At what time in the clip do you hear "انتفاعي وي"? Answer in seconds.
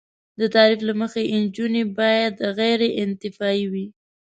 3.03-3.85